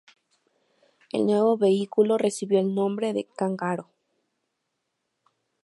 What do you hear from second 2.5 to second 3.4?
el nombre de